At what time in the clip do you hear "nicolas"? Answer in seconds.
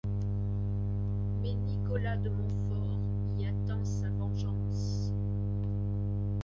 1.53-2.17